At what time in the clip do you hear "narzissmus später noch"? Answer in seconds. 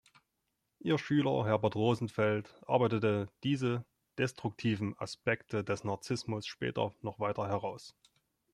5.83-7.19